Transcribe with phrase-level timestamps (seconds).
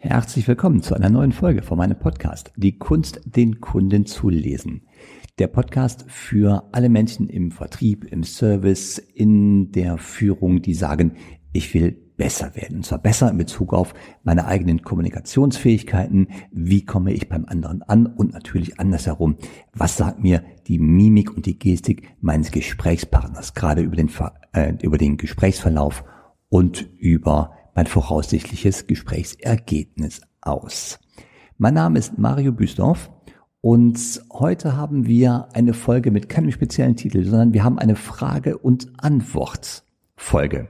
[0.00, 4.82] Herzlich willkommen zu einer neuen Folge von meinem Podcast, Die Kunst, den Kunden zu lesen.
[5.40, 11.16] Der Podcast für alle Menschen im Vertrieb, im Service, in der Führung, die sagen,
[11.52, 12.76] ich will besser werden.
[12.76, 13.92] Und zwar besser in Bezug auf
[14.22, 16.28] meine eigenen Kommunikationsfähigkeiten.
[16.52, 18.06] Wie komme ich beim anderen an?
[18.06, 19.36] Und natürlich andersherum.
[19.72, 24.10] Was sagt mir die Mimik und die Gestik meines Gesprächspartners, gerade über den,
[24.52, 26.04] äh, über den Gesprächsverlauf
[26.48, 30.98] und über mein voraussichtliches Gesprächsergebnis aus.
[31.58, 33.08] Mein Name ist Mario Büsdorf
[33.60, 38.58] und heute haben wir eine Folge mit keinem speziellen Titel, sondern wir haben eine Frage-
[38.58, 40.66] und Antwort-Folge.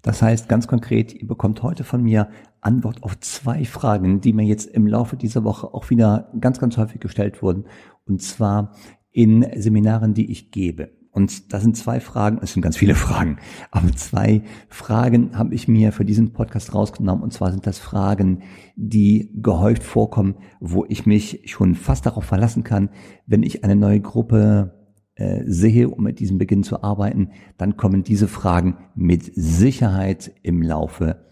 [0.00, 2.30] Das heißt ganz konkret, ihr bekommt heute von mir
[2.62, 6.78] Antwort auf zwei Fragen, die mir jetzt im Laufe dieser Woche auch wieder ganz, ganz
[6.78, 7.66] häufig gestellt wurden.
[8.06, 8.72] Und zwar
[9.10, 10.99] in Seminaren, die ich gebe.
[11.12, 13.38] Und das sind zwei Fragen, es sind ganz viele Fragen,
[13.70, 17.22] aber zwei Fragen habe ich mir für diesen Podcast rausgenommen.
[17.22, 18.42] Und zwar sind das Fragen,
[18.76, 22.90] die gehäuft vorkommen, wo ich mich schon fast darauf verlassen kann,
[23.26, 24.80] wenn ich eine neue Gruppe
[25.16, 30.62] äh, sehe, um mit diesem Beginn zu arbeiten, dann kommen diese Fragen mit Sicherheit im
[30.62, 31.26] Laufe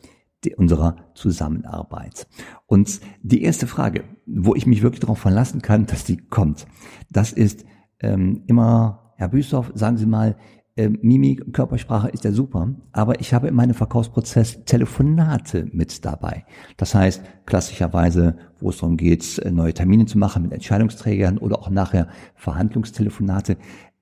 [0.57, 2.27] unserer Zusammenarbeit.
[2.67, 6.67] Und die erste Frage, wo ich mich wirklich darauf verlassen kann, dass die kommt,
[7.11, 7.65] das ist
[8.01, 10.37] ähm, immer Herr Büstorf, sagen Sie mal,
[10.77, 16.45] äh, Mimik Körpersprache ist ja super, aber ich habe in meinem Verkaufsprozess Telefonate mit dabei.
[16.77, 21.59] Das heißt, klassischerweise, wo es darum geht, äh, neue Termine zu machen mit Entscheidungsträgern oder
[21.59, 23.57] auch nachher Verhandlungstelefonate,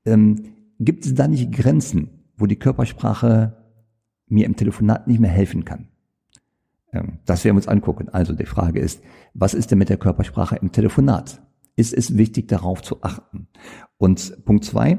[0.05, 3.56] ähm, gibt es da nicht Grenzen, wo die Körpersprache
[4.28, 5.89] mir im Telefonat nicht mehr helfen kann?
[6.92, 8.11] Ähm, das werden wir uns angucken.
[8.11, 11.41] Also die Frage ist, was ist denn mit der Körpersprache im Telefonat?
[11.77, 13.49] Ist es wichtig, darauf zu achten.
[13.99, 14.99] Und Punkt zwei,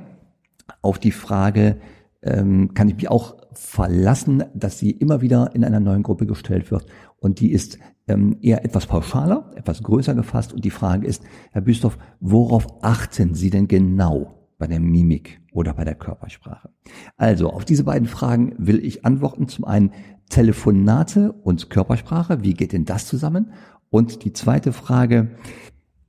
[0.81, 1.77] auf die Frage,
[2.21, 6.71] ähm, kann ich mich auch verlassen, dass sie immer wieder in einer neuen Gruppe gestellt
[6.71, 6.85] wird.
[7.19, 10.53] Und die ist ähm, eher etwas pauschaler, etwas größer gefasst.
[10.53, 15.73] Und die Frage ist, Herr Büstorf, worauf achten Sie denn genau bei der Mimik oder
[15.73, 16.69] bei der Körpersprache?
[17.15, 19.47] Also, auf diese beiden Fragen will ich antworten.
[19.47, 19.91] Zum einen
[20.29, 22.43] Telefonate und Körpersprache.
[22.43, 23.51] Wie geht denn das zusammen?
[23.89, 25.31] Und die zweite Frage,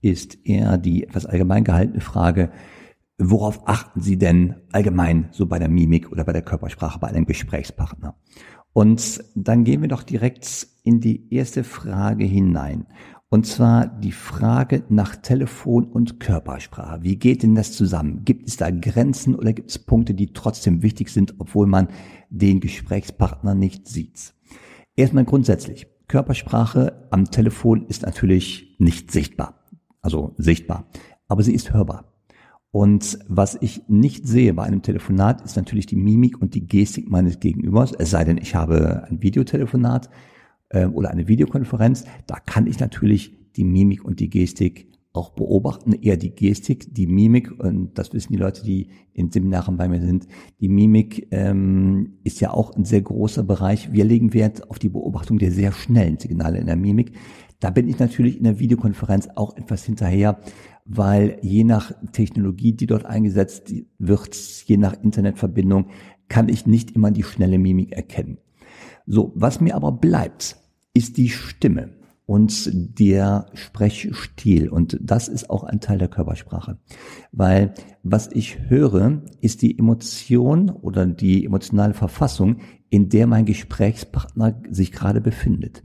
[0.00, 2.50] ist eher die etwas allgemein gehaltene Frage,
[3.19, 7.26] worauf achten Sie denn allgemein so bei der Mimik oder bei der Körpersprache bei einem
[7.26, 8.14] Gesprächspartner?
[8.72, 12.86] Und dann gehen wir doch direkt in die erste Frage hinein.
[13.31, 17.03] Und zwar die Frage nach Telefon und Körpersprache.
[17.03, 18.25] Wie geht denn das zusammen?
[18.25, 21.88] Gibt es da Grenzen oder gibt es Punkte, die trotzdem wichtig sind, obwohl man
[22.30, 24.32] den Gesprächspartner nicht sieht?
[24.97, 25.88] Erstmal grundsätzlich.
[26.06, 29.58] Körpersprache am Telefon ist natürlich nicht sichtbar
[30.00, 30.88] also sichtbar,
[31.26, 32.12] aber sie ist hörbar.
[32.70, 37.10] Und was ich nicht sehe bei einem Telefonat, ist natürlich die Mimik und die Gestik
[37.10, 37.92] meines Gegenübers.
[37.92, 40.10] Es sei denn, ich habe ein Videotelefonat
[40.69, 42.04] äh, oder eine Videokonferenz.
[42.26, 47.06] Da kann ich natürlich die Mimik und die Gestik auch beobachten, eher die Gestik, die
[47.06, 50.28] Mimik, und das wissen die Leute, die in Seminaren bei mir sind,
[50.60, 53.92] die Mimik ähm, ist ja auch ein sehr großer Bereich.
[53.92, 57.12] Wir legen Wert auf die Beobachtung der sehr schnellen Signale in der Mimik.
[57.61, 60.39] Da bin ich natürlich in der Videokonferenz auch etwas hinterher,
[60.85, 64.37] weil je nach Technologie, die dort eingesetzt wird,
[64.67, 65.89] je nach Internetverbindung,
[66.29, 68.39] kann ich nicht immer die schnelle Mimik erkennen.
[69.07, 70.57] So, was mir aber bleibt,
[70.95, 71.95] ist die Stimme
[72.27, 74.69] und der Sprechstil.
[74.69, 76.79] Und das ist auch ein Teil der Körpersprache.
[77.33, 82.59] Weil was ich höre, ist die Emotion oder die emotionale Verfassung,
[82.91, 85.83] in der mein Gesprächspartner sich gerade befindet.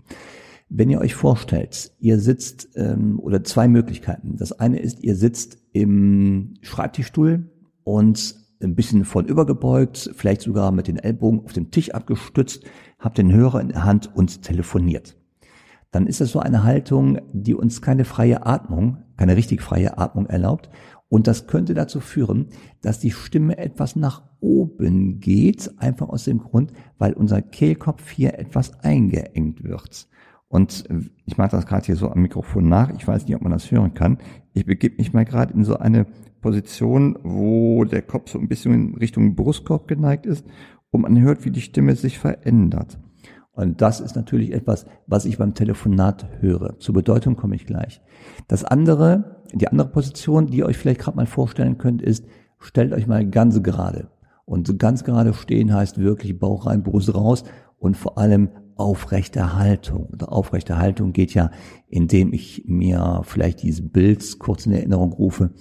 [0.70, 4.38] Wenn ihr euch vorstellt, ihr sitzt ähm, oder zwei Möglichkeiten.
[4.38, 7.52] Das eine ist, ihr sitzt im Schreibtischstuhl
[7.84, 12.64] und ein bisschen von übergebeugt, vielleicht sogar mit den Ellbogen auf dem Tisch abgestützt,
[12.98, 15.18] habt den Hörer in der Hand und telefoniert.
[15.92, 20.26] Dann ist das so eine Haltung, die uns keine freie Atmung, keine richtig freie Atmung
[20.26, 20.70] erlaubt.
[21.08, 22.48] Und das könnte dazu führen,
[22.82, 28.40] dass die Stimme etwas nach oben geht, einfach aus dem Grund, weil unser Kehlkopf hier
[28.40, 30.08] etwas eingeengt wird.
[30.54, 30.84] Und
[31.26, 32.92] ich mache das gerade hier so am Mikrofon nach.
[32.92, 34.20] Ich weiß nicht, ob man das hören kann.
[34.54, 36.06] Ich begebe mich mal gerade in so eine
[36.42, 40.46] Position, wo der Kopf so ein bisschen in Richtung Brustkorb geneigt ist
[40.92, 43.00] und man hört, wie die Stimme sich verändert.
[43.54, 46.78] Und das ist natürlich etwas, was ich beim Telefonat höre.
[46.78, 48.04] Zur Bedeutung komme ich gleich.
[48.48, 52.28] Das andere, die andere Position, die ihr euch vielleicht gerade mal vorstellen könnt, ist,
[52.60, 54.12] stellt euch mal ganz gerade.
[54.46, 57.44] Und ganz gerade stehen heißt wirklich Bauch rein, Brust raus
[57.80, 60.08] und vor allem aufrechte Haltung.
[60.08, 61.52] Und aufrechte Haltung geht ja,
[61.90, 65.52] indem ich mir vielleicht dieses Bild kurz in Erinnerung rufe.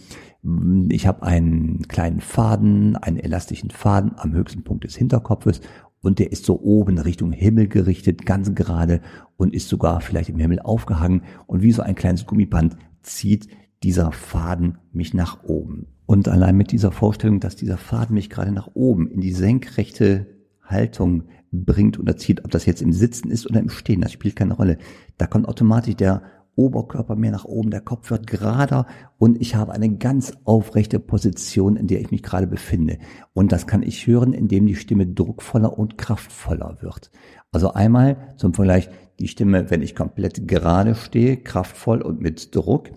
[0.89, 5.61] Ich habe einen kleinen Faden, einen elastischen Faden am höchsten Punkt des Hinterkopfes
[6.01, 9.01] und der ist so oben Richtung Himmel gerichtet, ganz gerade
[9.37, 13.49] und ist sogar vielleicht im Himmel aufgehangen und wie so ein kleines Gummiband zieht
[13.85, 15.87] dieser Faden mich nach oben.
[16.07, 20.27] Und allein mit dieser Vorstellung, dass dieser Faden mich gerade nach oben in die senkrechte
[20.73, 24.37] Haltung bringt oder zieht, ob das jetzt im Sitzen ist oder im Stehen, das spielt
[24.37, 24.79] keine Rolle.
[25.19, 26.23] Da kommt automatisch der
[26.55, 28.87] Oberkörper mehr nach oben, der Kopf wird gerader
[29.19, 32.99] und ich habe eine ganz aufrechte Position, in der ich mich gerade befinde.
[33.33, 37.11] Und das kann ich hören, indem die Stimme druckvoller und kraftvoller wird.
[37.53, 42.91] Also einmal zum Vergleich die Stimme, wenn ich komplett gerade stehe, kraftvoll und mit Druck.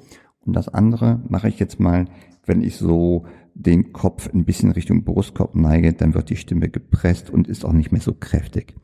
[0.45, 2.05] Und das andere mache ich jetzt mal,
[2.45, 3.25] wenn ich so
[3.55, 7.73] den Kopf ein bisschen Richtung Brustkorb neige, dann wird die Stimme gepresst und ist auch
[7.73, 8.75] nicht mehr so kräftig.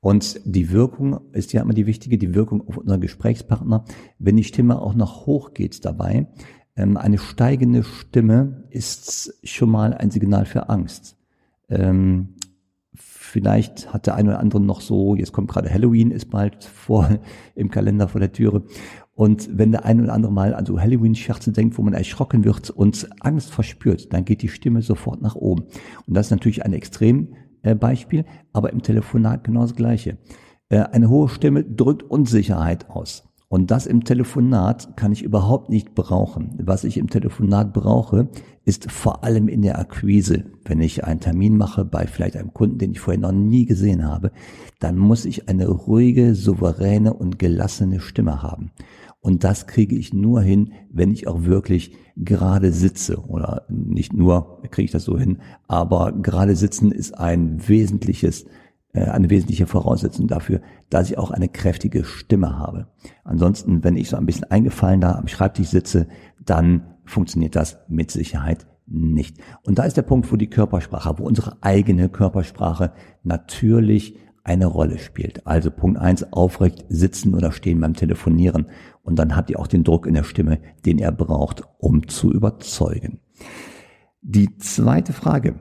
[0.00, 3.84] Und die Wirkung ist ja immer die wichtige, die Wirkung auf unseren Gesprächspartner.
[4.18, 6.28] Wenn die Stimme auch noch hoch geht dabei,
[6.76, 11.16] ähm, eine steigende Stimme ist schon mal ein Signal für Angst.
[11.68, 12.34] Ähm,
[12.94, 17.18] vielleicht hat der eine oder andere noch so, jetzt kommt gerade Halloween, ist bald vor
[17.54, 18.64] im Kalender vor der Türe.
[19.16, 22.68] Und wenn der eine oder andere mal an so Halloween-Scherze denkt, wo man erschrocken wird
[22.68, 25.64] und Angst verspürt, dann geht die Stimme sofort nach oben.
[26.06, 30.18] Und das ist natürlich ein Extrembeispiel, aber im Telefonat genau das Gleiche.
[30.68, 33.26] Äh, eine hohe Stimme drückt Unsicherheit aus.
[33.48, 36.58] Und das im Telefonat kann ich überhaupt nicht brauchen.
[36.62, 38.28] Was ich im Telefonat brauche,
[38.64, 40.44] ist vor allem in der Akquise.
[40.64, 44.04] Wenn ich einen Termin mache bei vielleicht einem Kunden, den ich vorher noch nie gesehen
[44.04, 44.32] habe,
[44.80, 48.72] dann muss ich eine ruhige, souveräne und gelassene Stimme haben.
[49.20, 53.18] Und das kriege ich nur hin, wenn ich auch wirklich gerade sitze.
[53.26, 58.46] Oder nicht nur kriege ich das so hin, aber gerade sitzen ist ein wesentliches
[58.96, 62.88] äh, eine wesentliche Voraussetzung dafür, dass ich auch eine kräftige Stimme habe.
[63.24, 66.08] Ansonsten, wenn ich so ein bisschen eingefallen da am Schreibtisch sitze,
[66.44, 69.36] dann funktioniert das mit Sicherheit nicht.
[69.64, 72.92] Und da ist der Punkt, wo die Körpersprache, wo unsere eigene Körpersprache
[73.22, 75.46] natürlich eine Rolle spielt.
[75.46, 78.66] Also Punkt eins: aufrecht sitzen oder stehen beim Telefonieren.
[79.02, 82.32] Und dann hat ihr auch den Druck in der Stimme, den er braucht, um zu
[82.32, 83.20] überzeugen.
[84.22, 85.60] Die zweite Frage,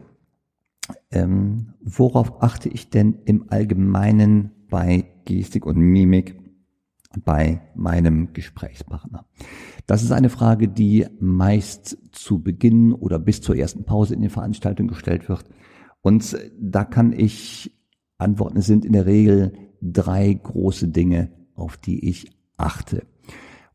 [1.12, 6.40] ähm, worauf achte ich denn im Allgemeinen bei Gestik und Mimik
[7.24, 9.26] bei meinem Gesprächspartner?
[9.88, 14.32] Das ist eine Frage, die meist zu Beginn oder bis zur ersten Pause in den
[14.32, 15.46] Veranstaltungen gestellt wird.
[16.02, 17.75] Und da kann ich
[18.18, 23.04] antworten, sind in der Regel drei große Dinge, auf die ich achte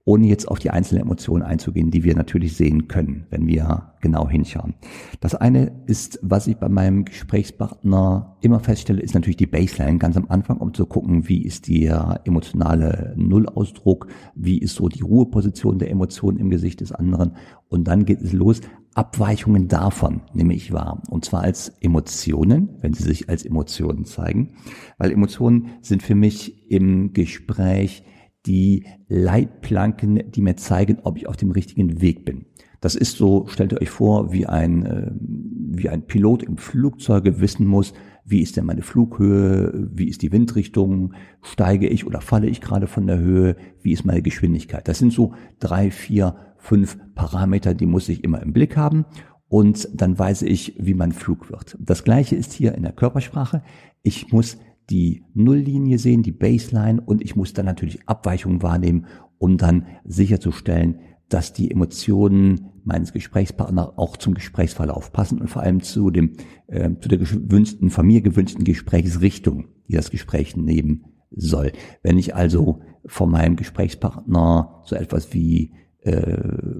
[0.04, 4.28] ohne jetzt auf die einzelnen Emotionen einzugehen, die wir natürlich sehen können, wenn wir genau
[4.28, 4.74] hinschauen.
[5.20, 10.16] Das eine ist, was ich bei meinem Gesprächspartner immer feststelle, ist natürlich die Baseline ganz
[10.16, 15.78] am Anfang, um zu gucken, wie ist der emotionale Nullausdruck, wie ist so die Ruheposition
[15.78, 17.36] der Emotionen im Gesicht des anderen
[17.68, 18.60] und dann geht es los.
[18.94, 21.00] Abweichungen davon nehme ich wahr.
[21.08, 24.54] Und zwar als Emotionen, wenn sie sich als Emotionen zeigen.
[24.98, 28.02] Weil Emotionen sind für mich im Gespräch
[28.46, 32.46] die Leitplanken, die mir zeigen, ob ich auf dem richtigen Weg bin.
[32.80, 37.66] Das ist so, stellt euch vor, wie ein, äh, wie ein Pilot im Flugzeuge wissen
[37.66, 37.92] muss,
[38.24, 42.86] wie ist denn meine Flughöhe, wie ist die Windrichtung, steige ich oder falle ich gerade
[42.86, 44.88] von der Höhe, wie ist meine Geschwindigkeit.
[44.88, 49.04] Das sind so drei, vier, fünf Parameter, die muss ich immer im Blick haben
[49.48, 51.76] und dann weiß ich, wie mein Flug wird.
[51.80, 53.62] Das gleiche ist hier in der Körpersprache.
[54.02, 54.58] Ich muss
[54.90, 59.06] die Nulllinie sehen, die Baseline und ich muss dann natürlich Abweichungen wahrnehmen,
[59.38, 60.98] um dann sicherzustellen,
[61.28, 66.32] dass die Emotionen meines Gesprächspartners auch zum Gesprächsverlauf passen und vor allem zu dem
[66.66, 71.72] äh, zu der gewünschten, von mir gewünschten Gesprächsrichtung, die das Gespräch nehmen soll.
[72.02, 75.72] Wenn ich also von meinem Gesprächspartner so etwas wie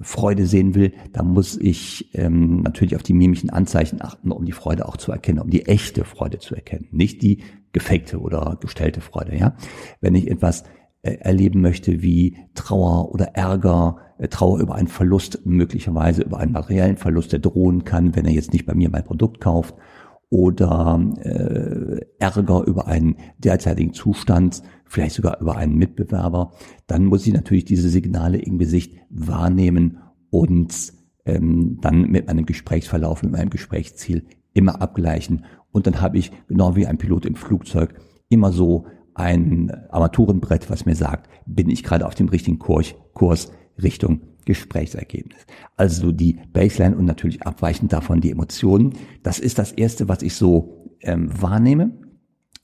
[0.01, 4.51] Freude sehen will, dann muss ich ähm, natürlich auf die mimischen Anzeichen achten, um die
[4.51, 9.01] Freude auch zu erkennen, um die echte Freude zu erkennen, nicht die gefakte oder gestellte
[9.01, 9.35] Freude.
[9.37, 9.55] Ja,
[9.99, 10.63] wenn ich etwas
[11.03, 16.51] äh, erleben möchte wie Trauer oder Ärger, äh, Trauer über einen Verlust, möglicherweise über einen
[16.51, 19.75] materiellen Verlust, der drohen kann, wenn er jetzt nicht bei mir mein Produkt kauft,
[20.31, 26.53] oder äh, Ärger über einen derzeitigen Zustand, vielleicht sogar über einen Mitbewerber,
[26.87, 29.97] dann muss ich natürlich diese Signale im Gesicht wahrnehmen
[30.29, 30.93] und
[31.25, 35.43] ähm, dann mit meinem Gesprächsverlauf, mit meinem Gesprächsziel immer abgleichen.
[35.73, 37.93] Und dann habe ich, genau wie ein Pilot im Flugzeug,
[38.29, 43.51] immer so ein Armaturenbrett, was mir sagt, bin ich gerade auf dem richtigen Kurs, Kurs
[43.81, 44.21] Richtung
[44.51, 45.39] Gesprächsergebnis.
[45.77, 48.93] Also die Baseline und natürlich abweichend davon die Emotionen.
[49.23, 51.91] Das ist das Erste, was ich so ähm, wahrnehme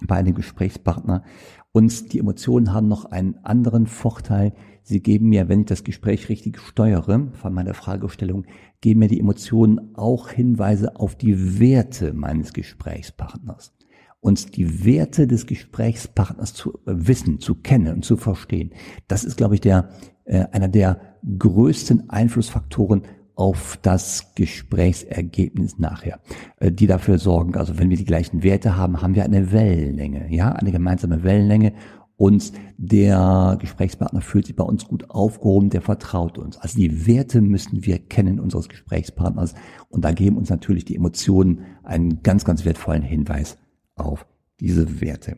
[0.06, 1.24] bei einem Gesprächspartner.
[1.72, 4.54] Und die Emotionen haben noch einen anderen Vorteil.
[4.84, 8.46] Sie geben mir, wenn ich das Gespräch richtig steuere, von meiner Fragestellung,
[8.82, 13.74] geben mir die Emotionen auch Hinweise auf die Werte meines Gesprächspartners.
[14.20, 18.72] uns die Werte des Gesprächspartners zu äh, wissen, zu kennen und zu verstehen.
[19.08, 19.90] Das ist, glaube ich, der,
[20.28, 21.00] äh, einer der
[21.40, 23.04] größten Einflussfaktoren
[23.36, 26.20] auf das Gesprächsergebnis nachher,
[26.60, 30.28] äh, die dafür sorgen, also wenn wir die gleichen Werte haben, haben wir eine Wellenlänge,
[30.34, 31.74] ja, eine gemeinsame Wellenlänge
[32.18, 36.58] und der Gesprächspartner fühlt sich bei uns gut aufgehoben, der vertraut uns.
[36.58, 39.54] Also die Werte müssen wir kennen unseres Gesprächspartners
[39.90, 43.58] und da geben uns natürlich die Emotionen einen ganz, ganz wertvollen Hinweis
[43.96, 44.26] auf
[44.60, 45.38] diese Werte.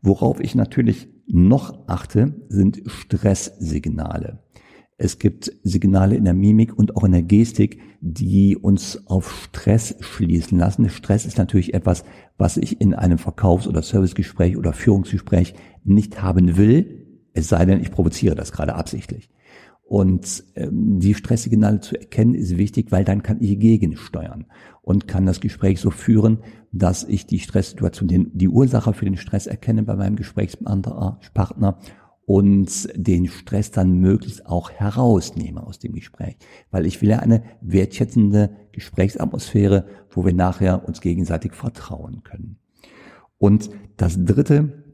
[0.00, 4.40] Worauf ich natürlich noch achte, sind Stresssignale.
[4.98, 9.96] Es gibt Signale in der Mimik und auch in der Gestik, die uns auf Stress
[10.00, 10.88] schließen lassen.
[10.88, 12.04] Stress ist natürlich etwas,
[12.38, 17.02] was ich in einem Verkaufs- oder Servicegespräch oder Führungsgespräch nicht haben will,
[17.34, 19.30] es sei denn, ich provoziere das gerade absichtlich.
[19.82, 24.46] Und ähm, die Stresssignale zu erkennen ist wichtig, weil dann kann ich gegensteuern
[24.82, 26.38] und kann das Gespräch so führen,
[26.72, 31.78] dass ich die Stresssituation, den, die Ursache für den Stress erkenne bei meinem Gesprächspartner
[32.24, 36.36] und den Stress dann möglichst auch herausnehme aus dem Gespräch.
[36.70, 42.58] Weil ich will ja eine wertschätzende Gesprächsatmosphäre, wo wir nachher uns gegenseitig vertrauen können.
[43.38, 44.84] Und das dritte,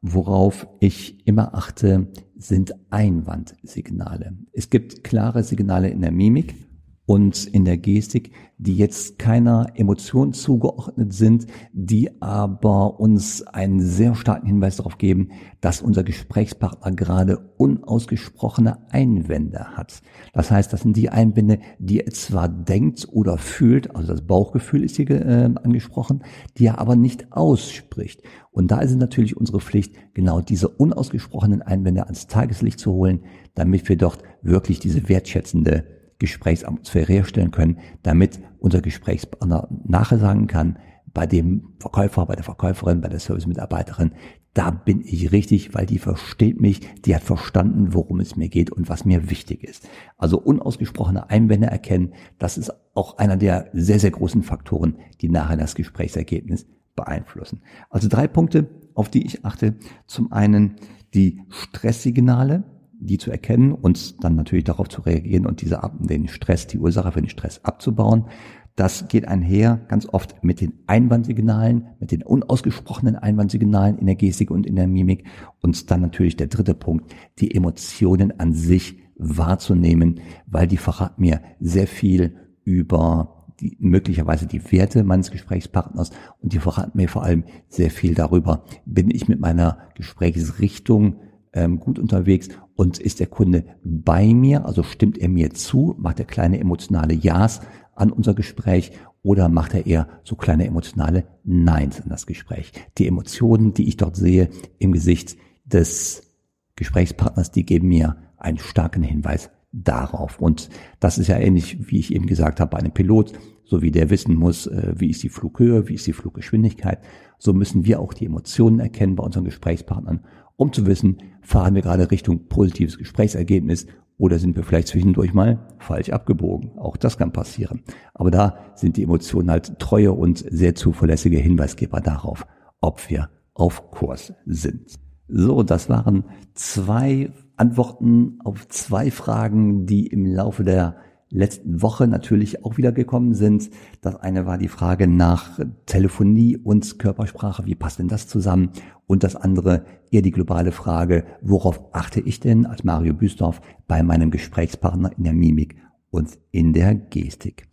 [0.00, 4.36] worauf ich immer achte, sind Einwandsignale.
[4.52, 6.54] Es gibt klare Signale in der Mimik
[7.04, 14.14] und in der Gestik, die jetzt keiner Emotion zugeordnet sind, die aber uns einen sehr
[14.14, 15.30] starken Hinweis darauf geben,
[15.60, 20.00] dass unser Gesprächspartner gerade unausgesprochene Einwände hat.
[20.32, 24.84] Das heißt, das sind die Einwände, die er zwar denkt oder fühlt, also das Bauchgefühl
[24.84, 26.22] ist hier äh, angesprochen,
[26.56, 28.22] die er aber nicht ausspricht.
[28.52, 33.24] Und da ist es natürlich unsere Pflicht, genau diese unausgesprochenen Einwände ans Tageslicht zu holen,
[33.54, 40.78] damit wir dort wirklich diese wertschätzende Gesprächsatmosphäre herstellen können, damit unser Gesprächspartner nachher sagen kann,
[41.12, 44.12] bei dem Verkäufer, bei der Verkäuferin, bei der Servicemitarbeiterin,
[44.54, 48.70] da bin ich richtig, weil die versteht mich, die hat verstanden, worum es mir geht
[48.70, 49.88] und was mir wichtig ist.
[50.16, 55.56] Also unausgesprochene Einwände erkennen, das ist auch einer der sehr, sehr großen Faktoren, die nachher
[55.56, 57.62] das Gesprächsergebnis beeinflussen.
[57.90, 59.74] Also drei Punkte, auf die ich achte.
[60.06, 60.76] Zum einen
[61.14, 62.62] die Stresssignale,
[63.06, 67.12] die zu erkennen und dann natürlich darauf zu reagieren und diese den Stress, die Ursache
[67.12, 68.26] für den Stress abzubauen.
[68.74, 74.50] Das geht einher ganz oft mit den Einwandsignalen, mit den unausgesprochenen Einwandsignalen in der Gestik
[74.50, 75.26] und in der Mimik.
[75.60, 81.42] Und dann natürlich der dritte Punkt, die Emotionen an sich wahrzunehmen, weil die verraten mir
[81.60, 87.44] sehr viel über die, möglicherweise die Werte meines Gesprächspartners und die verraten mir vor allem
[87.68, 91.16] sehr viel darüber, bin ich mit meiner Gesprächsrichtung
[91.52, 96.18] ähm, gut unterwegs und ist der Kunde bei mir, also stimmt er mir zu, macht
[96.18, 97.60] er kleine emotionale Ja's
[97.94, 98.92] an unser Gespräch
[99.22, 102.72] oder macht er eher so kleine emotionale Neins an das Gespräch.
[102.98, 106.32] Die Emotionen, die ich dort sehe im Gesicht des
[106.76, 110.40] Gesprächspartners, die geben mir einen starken Hinweis darauf.
[110.40, 110.68] Und
[111.00, 113.32] das ist ja ähnlich, wie ich eben gesagt habe, bei einem Pilot,
[113.64, 116.98] so wie der wissen muss, äh, wie ist die Flughöhe, wie ist die Fluggeschwindigkeit,
[117.38, 120.24] so müssen wir auch die Emotionen erkennen bei unseren Gesprächspartnern
[120.56, 123.86] um zu wissen, fahren wir gerade Richtung positives Gesprächsergebnis
[124.18, 126.78] oder sind wir vielleicht zwischendurch mal falsch abgebogen.
[126.78, 127.82] Auch das kann passieren.
[128.14, 132.46] Aber da sind die Emotionen halt treue und sehr zuverlässige Hinweisgeber darauf,
[132.80, 134.94] ob wir auf Kurs sind.
[135.28, 140.96] So, das waren zwei Antworten auf zwei Fragen, die im Laufe der
[141.32, 143.70] letzten Woche natürlich auch wieder gekommen sind.
[144.00, 147.64] Das eine war die Frage nach Telefonie und Körpersprache.
[147.66, 148.70] Wie passt denn das zusammen?
[149.06, 154.02] Und das andere eher die globale Frage, worauf achte ich denn als Mario Büsdorf bei
[154.02, 155.76] meinem Gesprächspartner in der Mimik
[156.10, 157.66] und in der Gestik?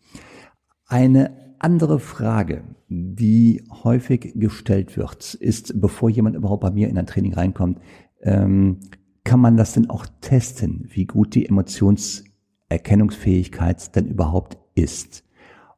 [0.87, 7.05] Eine andere Frage, die häufig gestellt wird, ist, bevor jemand überhaupt bei mir in ein
[7.05, 7.79] Training reinkommt,
[8.21, 8.79] ähm,
[9.23, 12.23] kann man das denn auch testen, wie gut die Emotions
[12.69, 15.23] Erkennungsfähigkeit denn überhaupt ist.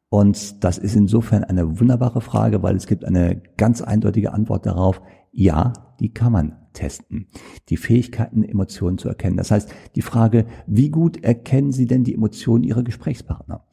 [0.09, 5.01] Und das ist insofern eine wunderbare Frage, weil es gibt eine ganz eindeutige Antwort darauf.
[5.31, 5.71] Ja,
[6.01, 7.27] die kann man testen.
[7.69, 9.37] Die Fähigkeiten, Emotionen zu erkennen.
[9.37, 13.65] Das heißt, die Frage, wie gut erkennen Sie denn die Emotionen Ihrer Gesprächspartner?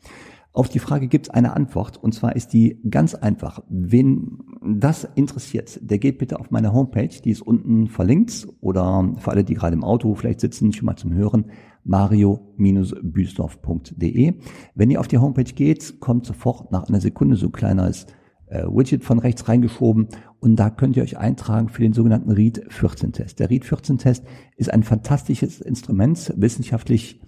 [0.53, 3.63] Auf die Frage gibt es eine Antwort und zwar ist die ganz einfach.
[3.69, 9.31] Wen das interessiert, der geht bitte auf meine Homepage, die ist unten verlinkt oder für
[9.31, 11.47] alle, die gerade im Auto vielleicht sitzen, schon mal zum Hören,
[11.89, 14.35] mario-büsdorf.de.
[14.75, 18.07] Wenn ihr auf die Homepage geht, kommt sofort nach einer Sekunde so ein kleines
[18.47, 22.67] äh, Widget von rechts reingeschoben und da könnt ihr euch eintragen für den sogenannten READ
[22.69, 23.41] 14 Test.
[23.41, 24.25] Der READ 14 Test
[24.57, 27.21] ist ein fantastisches Instrument, wissenschaftlich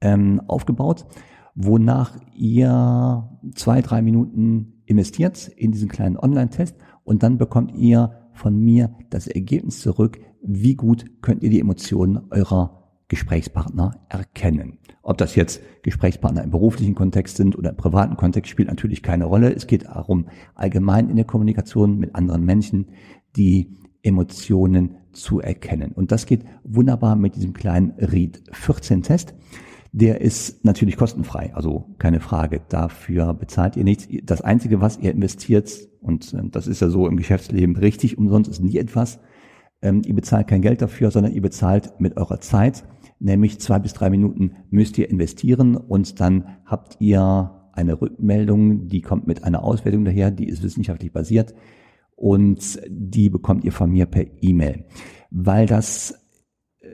[0.00, 1.06] ähm, aufgebaut
[1.60, 8.56] wonach ihr zwei, drei Minuten investiert in diesen kleinen Online-Test und dann bekommt ihr von
[8.56, 12.77] mir das Ergebnis zurück, wie gut könnt ihr die Emotionen eurer
[13.08, 14.78] Gesprächspartner erkennen.
[15.02, 19.24] Ob das jetzt Gesprächspartner im beruflichen Kontext sind oder im privaten Kontext, spielt natürlich keine
[19.24, 19.52] Rolle.
[19.54, 22.88] Es geht darum, allgemein in der Kommunikation mit anderen Menschen
[23.36, 25.92] die Emotionen zu erkennen.
[25.92, 29.34] Und das geht wunderbar mit diesem kleinen Read 14 Test.
[29.92, 32.60] Der ist natürlich kostenfrei, also keine Frage.
[32.68, 34.06] Dafür bezahlt ihr nichts.
[34.24, 38.50] Das Einzige, was ihr investiert, und äh, das ist ja so im Geschäftsleben richtig, umsonst
[38.50, 39.18] ist nie etwas,
[39.80, 42.84] ähm, ihr bezahlt kein Geld dafür, sondern ihr bezahlt mit eurer Zeit
[43.18, 49.02] nämlich zwei bis drei Minuten müsst ihr investieren und dann habt ihr eine Rückmeldung, die
[49.02, 51.54] kommt mit einer Auswertung daher, die ist wissenschaftlich basiert
[52.16, 54.84] und die bekommt ihr von mir per E-Mail.
[55.30, 56.26] Weil das,
[56.80, 56.88] äh,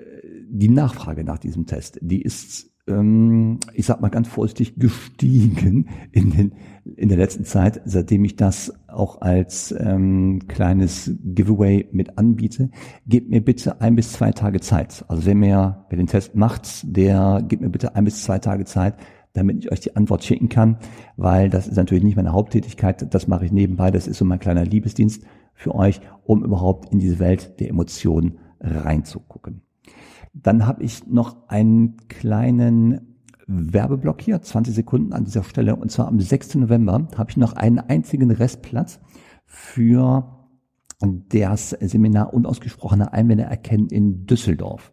[0.48, 6.30] die Nachfrage nach diesem Test, die ist ähm, ich sag mal ganz vorsichtig, gestiegen in,
[6.30, 6.52] den,
[6.96, 12.70] in der letzten Zeit, seitdem ich das auch als ähm, kleines Giveaway mit anbiete.
[13.06, 15.04] Gebt mir bitte ein bis zwei Tage Zeit.
[15.08, 18.64] Also wer mir, wer den Test macht, der gibt mir bitte ein bis zwei Tage
[18.64, 18.94] Zeit,
[19.32, 20.78] damit ich euch die Antwort schicken kann,
[21.16, 24.38] weil das ist natürlich nicht meine Haupttätigkeit, das mache ich nebenbei, das ist so mein
[24.38, 25.24] kleiner Liebesdienst
[25.54, 29.62] für euch, um überhaupt in diese Welt der Emotionen reinzugucken.
[30.34, 35.76] Dann habe ich noch einen kleinen Werbeblock hier, 20 Sekunden an dieser Stelle.
[35.76, 36.56] Und zwar am 6.
[36.56, 39.00] November habe ich noch einen einzigen Restplatz
[39.46, 40.48] für
[41.28, 44.92] das Seminar Unausgesprochene Einwände erkennen in Düsseldorf.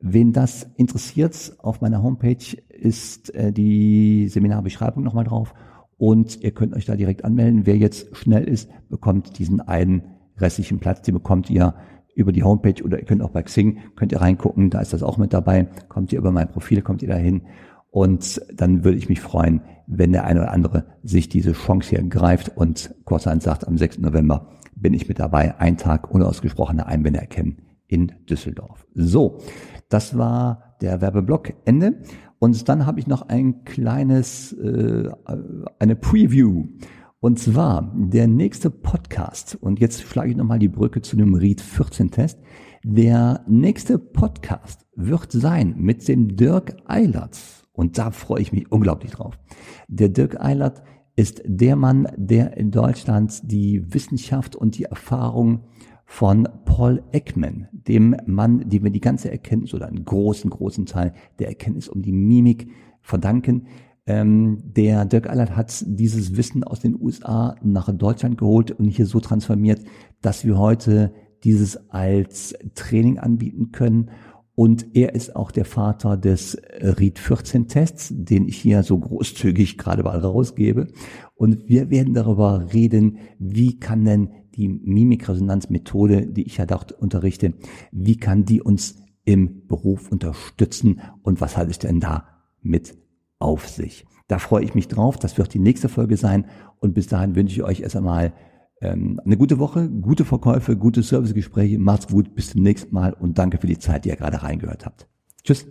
[0.00, 5.54] Wen das interessiert, auf meiner Homepage ist äh, die Seminarbeschreibung nochmal drauf
[5.96, 7.64] und ihr könnt euch da direkt anmelden.
[7.64, 10.02] Wer jetzt schnell ist, bekommt diesen einen
[10.36, 11.02] restlichen Platz.
[11.02, 11.74] Den bekommt ihr
[12.14, 15.02] über die Homepage oder ihr könnt auch bei Xing, könnt ihr reingucken, da ist das
[15.02, 15.68] auch mit dabei.
[15.88, 17.42] Kommt ihr über mein Profil, kommt ihr dahin.
[17.90, 22.02] Und dann würde ich mich freuen, wenn der eine oder andere sich diese Chance hier
[22.02, 23.98] greift und kurzerhand sagt, am 6.
[23.98, 28.86] November bin ich mit dabei, ein Tag unausgesprochene Einwände erkennen in Düsseldorf.
[28.94, 29.38] So,
[29.88, 32.00] das war der Werbeblock Ende.
[32.38, 35.08] Und dann habe ich noch ein kleines, äh,
[35.78, 36.64] eine Preview
[37.24, 41.58] und zwar der nächste Podcast, und jetzt schlage ich nochmal die Brücke zu dem Read
[41.62, 42.38] 14 Test.
[42.84, 47.38] Der nächste Podcast wird sein mit dem Dirk Eilert.
[47.72, 49.38] Und da freue ich mich unglaublich drauf.
[49.88, 50.82] Der Dirk Eilert
[51.16, 55.64] ist der Mann, der in Deutschland die Wissenschaft und die Erfahrung
[56.04, 61.14] von Paul Ekman, dem Mann, dem wir die ganze Erkenntnis oder einen großen, großen Teil
[61.38, 62.68] der Erkenntnis um die Mimik
[63.00, 63.66] verdanken,
[64.06, 69.06] ähm, der Dirk Allert hat dieses Wissen aus den USA nach Deutschland geholt und hier
[69.06, 69.80] so transformiert,
[70.20, 71.12] dass wir heute
[71.42, 74.10] dieses als Training anbieten können.
[74.56, 79.78] Und er ist auch der Vater des READ 14 Tests, den ich hier so großzügig
[79.78, 80.88] gerade mal rausgebe.
[81.34, 87.54] Und wir werden darüber reden, wie kann denn die Mimikresonanzmethode, die ich ja dort unterrichte,
[87.90, 92.28] wie kann die uns im Beruf unterstützen und was halte ich denn da
[92.62, 92.94] mit
[93.44, 94.06] auf sich.
[94.26, 95.18] Da freue ich mich drauf.
[95.18, 96.46] Das wird die nächste Folge sein.
[96.80, 98.32] Und bis dahin wünsche ich euch erst einmal
[98.80, 101.78] ähm, eine gute Woche, gute Verkäufe, gute Servicegespräche.
[101.78, 104.86] Macht's gut, bis zum nächsten Mal und danke für die Zeit, die ihr gerade reingehört
[104.86, 105.08] habt.
[105.42, 105.66] Tschüss.